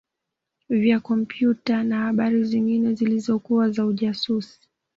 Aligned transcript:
vya 0.69 0.99
kompyuta 0.99 1.83
na 1.83 1.97
habari 1.99 2.43
zingine 2.43 2.93
zilizokuwa 2.93 3.69
za 3.69 3.85
ujasusi 3.85 4.59